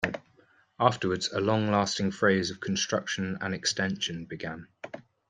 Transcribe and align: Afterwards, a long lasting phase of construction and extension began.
Afterwards, 0.79 1.29
a 1.31 1.39
long 1.39 1.69
lasting 1.69 2.11
phase 2.11 2.49
of 2.49 2.59
construction 2.59 3.37
and 3.39 3.53
extension 3.53 4.25
began. 4.25 4.67